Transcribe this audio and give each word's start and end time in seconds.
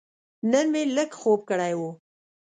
نن 0.51 0.65
مې 0.73 0.83
لږ 0.95 1.09
خوب 1.21 1.39
کړی 1.49 1.73
و. 1.79 1.81